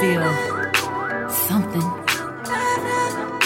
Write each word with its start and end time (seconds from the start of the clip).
feel 0.00 0.28
something. 1.30 1.86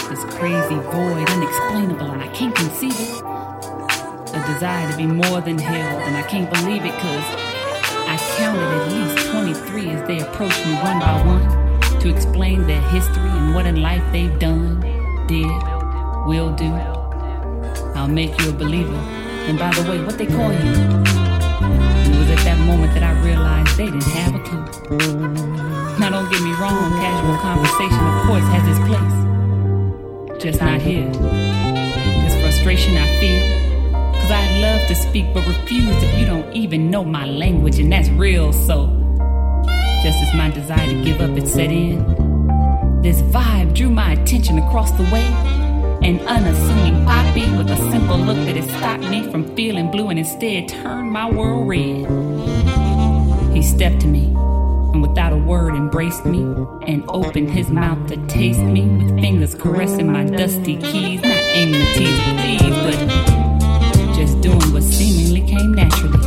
This 0.08 0.24
crazy 0.34 0.74
void, 0.74 1.30
unexplainable, 1.30 2.10
and 2.10 2.22
I 2.22 2.28
can't 2.34 2.54
conceive 2.54 2.98
it. 2.98 3.22
A 4.34 4.44
desire 4.52 4.90
to 4.90 4.96
be 4.96 5.06
more 5.06 5.40
than 5.40 5.58
held, 5.58 6.02
and 6.02 6.16
I 6.16 6.22
can't 6.22 6.50
believe 6.52 6.84
it 6.84 6.94
because 6.94 7.24
I 8.08 8.16
counted 8.36 8.62
at 8.62 8.92
least 8.92 9.30
23 9.30 9.90
as 9.90 10.08
they 10.08 10.18
approached 10.18 10.66
me 10.66 10.74
one 10.74 10.98
by 10.98 11.22
one 11.24 12.00
to 12.00 12.08
explain 12.08 12.66
their 12.66 12.82
history 12.88 13.28
and 13.28 13.54
what 13.54 13.66
in 13.66 13.80
life 13.80 14.02
they've 14.10 14.36
done, 14.40 14.80
did, 15.28 15.46
will 16.26 16.52
do. 16.56 16.72
I'll 17.94 18.08
make 18.08 18.36
you 18.40 18.50
a 18.50 18.52
believer. 18.52 19.02
And 19.46 19.56
by 19.56 19.70
the 19.70 19.88
way, 19.88 20.02
what 20.02 20.18
they 20.18 20.26
call 20.26 20.52
you? 20.52 20.72
It 22.10 22.18
was 22.18 22.30
at 22.30 22.42
that 22.44 22.58
moment 22.66 22.92
that 22.94 23.04
I 23.04 23.12
realized 23.22 23.76
they 23.76 23.86
didn't 23.86 24.02
have 24.02 24.34
a 24.34 24.40
clue. 24.40 25.89
Now, 25.98 26.10
don't 26.10 26.30
get 26.30 26.42
me 26.42 26.52
wrong, 26.52 26.92
casual 26.92 27.36
conversation, 27.38 27.98
of 27.98 28.26
course, 28.26 28.44
has 28.44 28.68
its 28.68 28.78
place. 28.86 30.42
Just 30.42 30.60
not 30.60 30.80
here. 30.80 31.10
This 32.22 32.40
frustration 32.40 32.96
I 32.96 33.06
feel. 33.20 33.60
Cause 34.14 34.30
I'd 34.30 34.60
love 34.60 34.88
to 34.88 34.94
speak, 34.94 35.26
but 35.34 35.46
refuse 35.46 36.02
if 36.02 36.18
you 36.18 36.26
don't 36.26 36.50
even 36.54 36.90
know 36.90 37.04
my 37.04 37.26
language, 37.26 37.78
and 37.78 37.92
that's 37.92 38.08
real, 38.10 38.52
so. 38.52 38.86
Just 40.02 40.18
as 40.22 40.34
my 40.34 40.50
desire 40.50 40.88
to 40.88 41.04
give 41.04 41.20
up 41.20 41.30
had 41.30 41.46
set 41.46 41.70
in, 41.70 41.98
this 43.02 43.20
vibe 43.22 43.74
drew 43.74 43.90
my 43.90 44.12
attention 44.12 44.58
across 44.58 44.90
the 44.92 45.02
way. 45.04 45.26
An 46.02 46.18
unassuming 46.20 47.04
poppy 47.04 47.50
with 47.56 47.70
a 47.70 47.76
simple 47.90 48.16
look 48.16 48.36
that 48.46 48.56
had 48.56 48.70
stopped 48.78 49.10
me 49.10 49.30
from 49.30 49.54
feeling 49.54 49.90
blue 49.90 50.08
and 50.08 50.18
instead 50.18 50.68
turned 50.68 51.10
my 51.12 51.30
world 51.30 51.68
red. 51.68 52.06
He 53.54 53.62
stepped 53.62 54.00
to 54.00 54.06
me 54.06 54.34
and 54.92 55.02
without 55.02 55.32
a 55.32 55.36
word 55.36 55.74
embraced 55.74 56.24
me 56.24 56.40
and 56.86 57.04
opened 57.08 57.50
his 57.50 57.70
mouth 57.70 58.08
to 58.08 58.16
taste 58.26 58.60
me 58.60 58.82
with 58.82 59.20
fingers 59.20 59.54
caressing 59.54 60.10
my 60.10 60.24
dusty 60.24 60.76
keys, 60.76 61.22
not 61.22 61.32
aiming 61.32 61.80
to 61.80 61.94
tease 61.94 62.20
or 62.20 62.34
please, 62.40 62.96
but 63.96 64.14
just 64.14 64.40
doing 64.40 64.72
what 64.72 64.82
seemingly 64.82 65.42
came 65.42 65.72
naturally. 65.72 66.18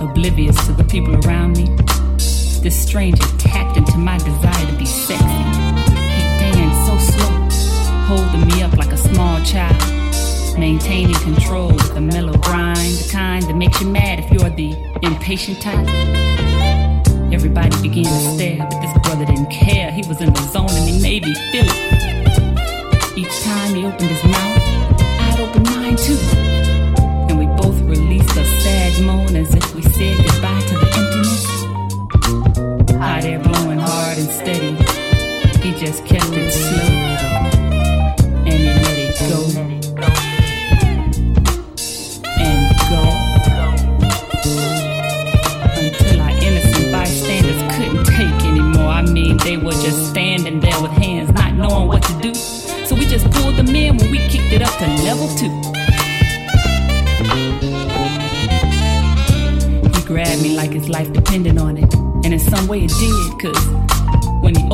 Oblivious 0.00 0.56
to 0.66 0.72
the 0.72 0.84
people 0.84 1.14
around 1.26 1.56
me, 1.56 1.66
this 2.62 2.80
stranger 2.80 3.22
tapped 3.38 3.76
into 3.76 3.98
my 3.98 4.18
desire 4.18 4.66
to 4.66 4.76
be 4.78 4.86
sexy. 4.86 5.26
He 5.26 6.52
danced 6.52 6.86
so 6.86 6.98
slow 7.12 7.34
holding 8.06 8.46
me 8.46 8.62
up 8.62 8.76
like 8.76 8.92
a 8.92 8.98
small 8.98 9.42
child, 9.42 9.76
maintaining 10.58 11.16
control 11.16 11.68
with 11.68 11.96
a 11.96 12.00
mellow 12.00 12.36
grind, 12.38 12.76
the 12.76 13.08
kind 13.10 13.42
that 13.44 13.56
makes 13.56 13.80
you 13.80 13.88
mad 13.88 14.18
if 14.20 14.30
you're 14.30 14.50
the 14.50 14.74
impatient 15.02 15.60
type. 15.60 16.33
Everybody 17.32 17.70
began 17.82 18.04
to 18.04 18.34
stare, 18.34 18.58
but 18.58 18.80
this 18.80 18.92
brother 19.02 19.24
didn't 19.24 19.50
care. 19.50 19.90
He 19.90 20.02
was 20.06 20.20
in 20.20 20.32
the 20.32 20.42
zone 20.52 20.63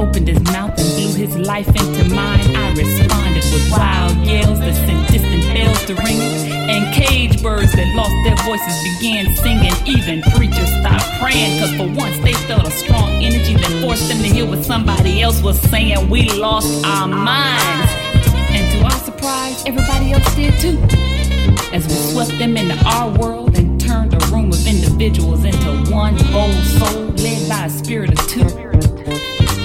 opened 0.00 0.28
his 0.28 0.40
mouth 0.52 0.72
and 0.78 0.88
blew 0.96 1.12
his 1.14 1.36
life 1.36 1.68
into 1.68 2.14
mine, 2.14 2.56
I 2.56 2.72
responded 2.72 3.44
with 3.52 3.70
wild 3.70 4.16
yells 4.26 4.58
that 4.60 4.74
sent 4.74 5.08
distant 5.08 5.44
bells 5.52 5.84
to 5.86 5.94
ringing, 5.94 6.50
and 6.70 6.94
cage 6.94 7.42
birds 7.42 7.72
that 7.72 7.88
lost 7.94 8.16
their 8.24 8.36
voices 8.48 8.76
began 8.96 9.34
singing. 9.36 9.74
Even 9.86 10.22
preachers 10.32 10.70
stopped 10.80 11.04
praying, 11.20 11.60
cause 11.60 11.74
for 11.76 11.88
once 12.00 12.18
they 12.24 12.32
felt 12.48 12.66
a 12.66 12.70
strong 12.70 13.22
energy 13.22 13.54
that 13.54 13.72
forced 13.82 14.08
them 14.08 14.18
to 14.18 14.28
hear 14.28 14.46
what 14.46 14.64
somebody 14.64 15.20
else 15.20 15.42
was 15.42 15.60
saying. 15.60 16.08
We 16.08 16.30
lost 16.30 16.84
our 16.86 17.06
minds. 17.06 17.90
And 18.56 18.64
to 18.72 18.84
our 18.84 19.00
surprise, 19.04 19.62
everybody 19.66 20.12
else 20.12 20.34
did 20.34 20.54
too. 20.60 20.78
As 21.72 21.86
we 21.86 21.94
swept 22.12 22.38
them 22.38 22.56
into 22.56 22.76
our 22.86 23.10
world 23.18 23.56
and 23.56 23.78
turned 23.78 24.14
a 24.14 24.26
room 24.26 24.50
of 24.50 24.66
individuals 24.66 25.44
into 25.44 25.92
one 25.92 26.16
bold 26.32 26.64
soul 26.78 27.04
led 27.20 27.48
by 27.48 27.66
a 27.66 27.70
spirit 27.70 28.18
of 28.18 28.26
two. 28.28 28.69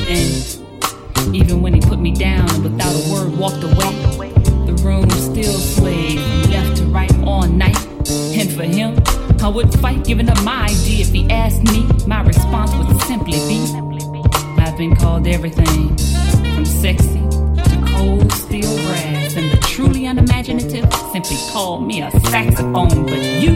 And 0.07 1.36
even 1.36 1.62
when 1.62 1.74
he 1.74 1.81
put 1.81 2.00
me 2.00 2.12
down 2.12 2.50
and 2.52 2.63
without 2.63 2.94
a 2.94 3.12
word 3.12 3.36
walked 3.38 3.63
away, 3.63 4.31
the 4.66 4.80
room 4.84 5.10
still 5.10 5.57
swayed 5.60 6.19
from 6.19 6.52
left 6.52 6.78
to 6.78 6.86
right 6.86 7.12
all 7.24 7.48
night. 7.48 7.78
And 8.07 8.52
for 8.52 8.63
him, 8.63 9.02
I 9.42 9.48
would 9.48 9.74
fight 9.80 10.06
giving 10.06 10.30
up 10.30 10.42
my 10.44 10.66
idea 10.66 11.02
if 11.02 11.12
he 11.12 11.30
asked 11.30 11.63
me. 11.63 11.88
My 12.07 12.22
response 12.22 12.72
would 12.75 13.02
simply 13.04 13.40
be 13.48 13.86
I've 14.75 14.78
been 14.78 14.96
called 14.96 15.25
everything 15.25 15.96
from 16.54 16.66
sexy 16.66 17.22
to 17.22 17.86
cold 17.96 18.31
steel 18.34 18.75
brass. 18.86 19.36
And 19.38 19.50
the 19.50 19.58
truly 19.62 20.06
unimaginative 20.06 20.94
simply 21.13 21.38
called 21.51 21.88
me 21.88 22.01
a 22.01 22.12
saxophone. 22.30 23.06
But 23.06 23.24
you, 23.42 23.56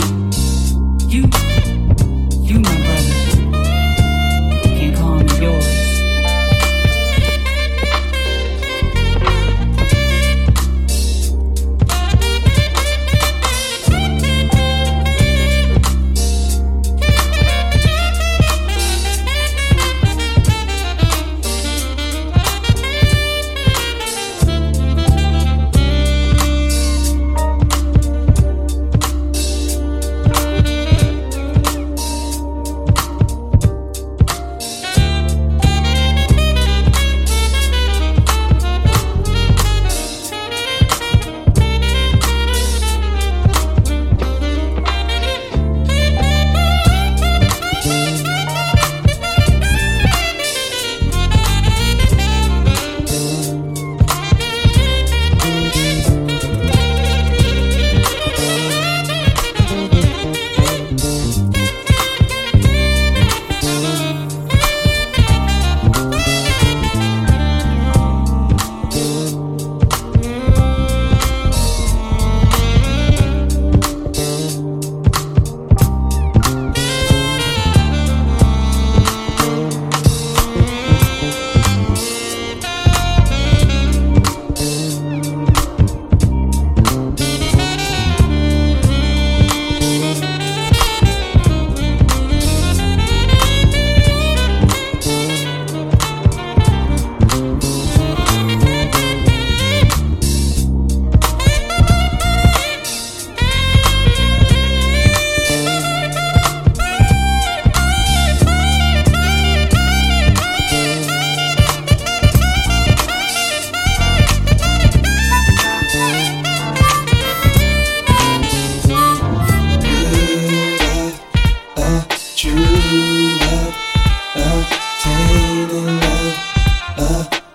you, 1.08 1.30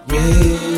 Yeah. 0.07 0.74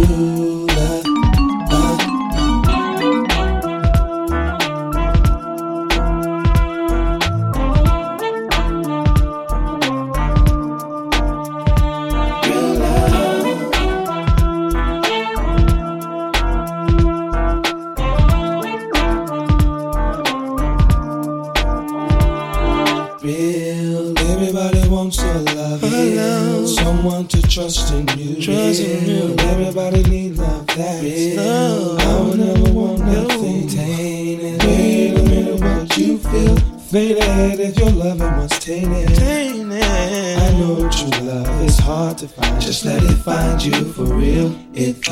You. 0.00 0.39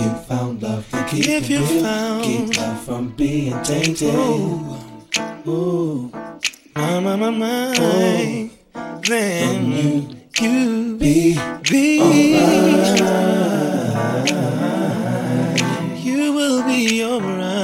you 0.01 0.11
found 0.29 0.63
love 0.63 0.89
to 0.91 1.05
keep 1.09 1.27
if 1.29 1.51
you 1.51 1.65
found 1.83 2.25
keep 2.25 2.57
love 2.57 2.81
from 2.85 3.11
being 3.11 3.61
tainted. 3.63 4.15
Ooh, 4.15 4.77
ooh. 5.47 6.11
my 6.75 7.01
my 7.01 7.17
my 7.17 7.31
my, 7.31 7.75
oh. 7.79 8.51
then 9.03 9.73
you 9.73 10.09
you 10.41 10.97
be 10.99 11.39
be. 11.69 11.99
You 16.07 16.33
will 16.33 16.63
be 16.65 17.05
alright. 17.05 17.58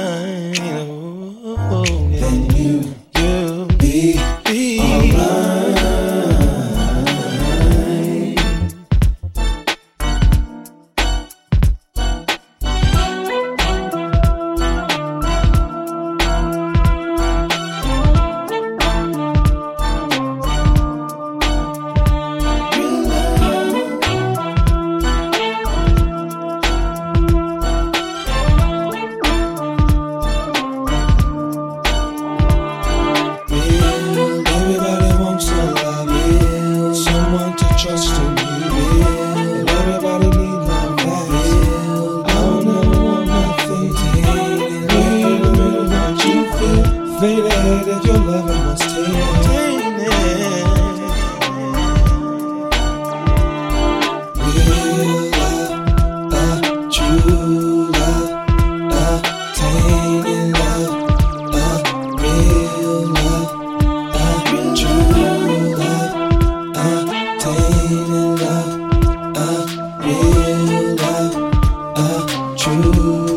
you. 72.95 73.34